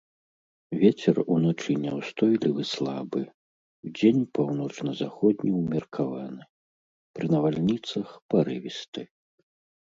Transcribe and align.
Вецер 0.83 1.15
уначы 1.33 1.73
няўстойлівы 1.81 2.63
слабы, 2.73 3.21
удзень 3.89 4.23
паўночна-заходні 4.39 5.51
ўмеркаваны, 5.59 6.43
пры 7.19 7.25
навальніцах 7.35 8.07
парывісты. 8.37 9.01